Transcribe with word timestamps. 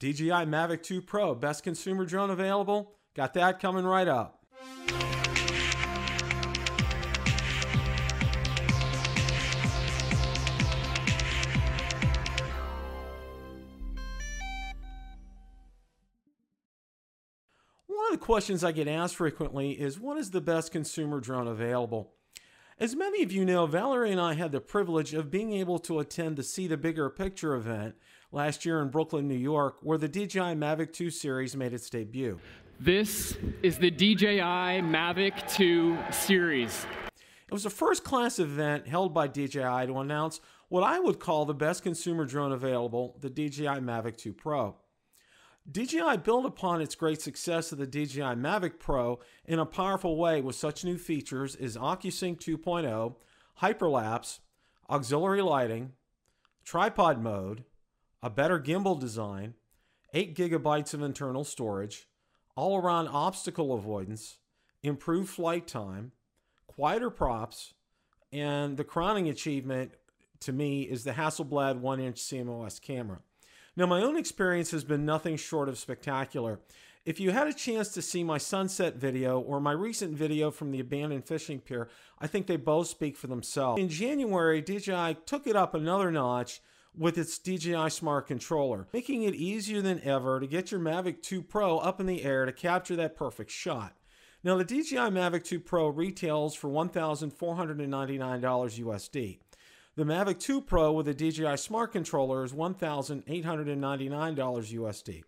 DJI 0.00 0.46
Mavic 0.46 0.82
2 0.82 1.02
Pro, 1.02 1.34
best 1.34 1.62
consumer 1.62 2.06
drone 2.06 2.30
available. 2.30 2.94
Got 3.14 3.34
that 3.34 3.60
coming 3.60 3.84
right 3.84 4.08
up. 4.08 4.42
One 17.86 18.06
of 18.06 18.12
the 18.12 18.24
questions 18.24 18.64
I 18.64 18.72
get 18.72 18.88
asked 18.88 19.16
frequently 19.16 19.72
is 19.72 20.00
what 20.00 20.16
is 20.16 20.30
the 20.30 20.40
best 20.40 20.72
consumer 20.72 21.20
drone 21.20 21.46
available? 21.46 22.14
As 22.80 22.96
many 22.96 23.22
of 23.22 23.30
you 23.30 23.44
know, 23.44 23.66
Valerie 23.66 24.10
and 24.10 24.18
I 24.18 24.32
had 24.32 24.52
the 24.52 24.60
privilege 24.60 25.12
of 25.12 25.30
being 25.30 25.52
able 25.52 25.78
to 25.80 25.98
attend 25.98 26.36
the 26.36 26.42
See 26.42 26.66
the 26.66 26.78
Bigger 26.78 27.10
Picture 27.10 27.54
event 27.54 27.94
last 28.32 28.64
year 28.64 28.80
in 28.80 28.88
Brooklyn, 28.88 29.28
New 29.28 29.34
York, 29.34 29.76
where 29.82 29.98
the 29.98 30.08
DJI 30.08 30.54
Mavic 30.56 30.90
2 30.90 31.10
series 31.10 31.54
made 31.54 31.74
its 31.74 31.90
debut. 31.90 32.40
This 32.78 33.36
is 33.62 33.76
the 33.76 33.90
DJI 33.90 34.80
Mavic 34.80 35.46
2 35.54 35.98
series. 36.10 36.86
It 37.48 37.52
was 37.52 37.66
a 37.66 37.70
first 37.70 38.02
class 38.02 38.38
event 38.38 38.88
held 38.88 39.12
by 39.12 39.28
DJI 39.28 39.86
to 39.86 39.98
announce 39.98 40.40
what 40.70 40.82
I 40.82 41.00
would 41.00 41.20
call 41.20 41.44
the 41.44 41.52
best 41.52 41.82
consumer 41.82 42.24
drone 42.24 42.52
available, 42.52 43.14
the 43.20 43.28
DJI 43.28 43.82
Mavic 43.82 44.16
2 44.16 44.32
Pro. 44.32 44.74
DJI 45.70 46.16
built 46.24 46.46
upon 46.46 46.80
its 46.80 46.96
great 46.96 47.20
success 47.22 47.70
of 47.70 47.78
the 47.78 47.86
DJI 47.86 48.34
Mavic 48.34 48.80
Pro 48.80 49.20
in 49.44 49.58
a 49.60 49.66
powerful 49.66 50.16
way 50.16 50.40
with 50.40 50.56
such 50.56 50.84
new 50.84 50.98
features 50.98 51.54
as 51.54 51.76
OcuSync 51.76 52.40
2.0, 52.40 53.14
hyperlapse, 53.60 54.40
auxiliary 54.88 55.42
lighting, 55.42 55.92
tripod 56.64 57.22
mode, 57.22 57.64
a 58.22 58.30
better 58.30 58.58
gimbal 58.58 58.98
design, 58.98 59.54
8 60.12 60.34
gigabytes 60.34 60.92
of 60.92 61.02
internal 61.02 61.44
storage, 61.44 62.08
all 62.56 62.78
around 62.78 63.06
obstacle 63.08 63.72
avoidance, 63.72 64.38
improved 64.82 65.28
flight 65.28 65.68
time, 65.68 66.10
quieter 66.66 67.10
props, 67.10 67.74
and 68.32 68.76
the 68.76 68.84
crowning 68.84 69.28
achievement 69.28 69.92
to 70.40 70.52
me 70.52 70.82
is 70.82 71.04
the 71.04 71.12
Hasselblad 71.12 71.78
1 71.78 72.00
inch 72.00 72.16
CMOS 72.16 72.80
camera. 72.80 73.20
Now, 73.76 73.86
my 73.86 74.02
own 74.02 74.16
experience 74.16 74.72
has 74.72 74.84
been 74.84 75.06
nothing 75.06 75.36
short 75.36 75.68
of 75.68 75.78
spectacular. 75.78 76.60
If 77.04 77.18
you 77.18 77.30
had 77.30 77.46
a 77.46 77.54
chance 77.54 77.88
to 77.94 78.02
see 78.02 78.22
my 78.22 78.36
sunset 78.36 78.96
video 78.96 79.40
or 79.40 79.60
my 79.60 79.72
recent 79.72 80.16
video 80.16 80.50
from 80.50 80.70
the 80.70 80.80
abandoned 80.80 81.24
fishing 81.24 81.60
pier, 81.60 81.88
I 82.18 82.26
think 82.26 82.46
they 82.46 82.56
both 82.56 82.88
speak 82.88 83.16
for 83.16 83.26
themselves. 83.26 83.80
In 83.80 83.88
January, 83.88 84.60
DJI 84.60 85.18
took 85.24 85.46
it 85.46 85.56
up 85.56 85.72
another 85.74 86.10
notch 86.10 86.60
with 86.96 87.16
its 87.16 87.38
DJI 87.38 87.88
Smart 87.90 88.26
Controller, 88.26 88.88
making 88.92 89.22
it 89.22 89.34
easier 89.34 89.80
than 89.80 90.02
ever 90.02 90.40
to 90.40 90.46
get 90.46 90.70
your 90.70 90.80
Mavic 90.80 91.22
2 91.22 91.40
Pro 91.40 91.78
up 91.78 92.00
in 92.00 92.06
the 92.06 92.24
air 92.24 92.44
to 92.44 92.52
capture 92.52 92.96
that 92.96 93.16
perfect 93.16 93.50
shot. 93.50 93.94
Now, 94.42 94.56
the 94.56 94.64
DJI 94.64 94.96
Mavic 94.96 95.44
2 95.44 95.60
Pro 95.60 95.88
retails 95.88 96.54
for 96.54 96.68
$1,499 96.68 97.30
USD. 98.40 99.38
The 100.00 100.06
Mavic 100.06 100.40
2 100.40 100.62
Pro 100.62 100.92
with 100.92 101.08
a 101.08 101.12
DJI 101.12 101.58
Smart 101.58 101.92
Controller 101.92 102.42
is 102.42 102.54
$1,899 102.54 104.34
USD. 104.38 105.22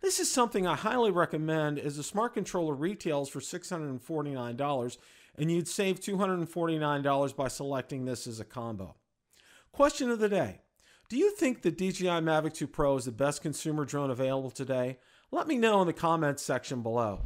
This 0.00 0.18
is 0.18 0.32
something 0.32 0.66
I 0.66 0.76
highly 0.76 1.10
recommend 1.10 1.78
as 1.78 1.98
the 1.98 2.02
Smart 2.02 2.32
Controller 2.32 2.72
retails 2.72 3.28
for 3.28 3.40
$649 3.40 4.96
and 5.36 5.50
you'd 5.50 5.68
save 5.68 6.00
$249 6.00 7.36
by 7.36 7.48
selecting 7.48 8.06
this 8.06 8.26
as 8.26 8.40
a 8.40 8.46
combo. 8.46 8.96
Question 9.72 10.08
of 10.08 10.20
the 10.20 10.30
day. 10.30 10.62
Do 11.10 11.18
you 11.18 11.32
think 11.32 11.60
the 11.60 11.70
DJI 11.70 12.22
Mavic 12.22 12.54
2 12.54 12.66
Pro 12.66 12.96
is 12.96 13.04
the 13.04 13.12
best 13.12 13.42
consumer 13.42 13.84
drone 13.84 14.10
available 14.10 14.50
today? 14.50 14.96
Let 15.32 15.48
me 15.48 15.58
know 15.58 15.82
in 15.82 15.86
the 15.86 15.92
comments 15.92 16.42
section 16.42 16.80
below. 16.80 17.24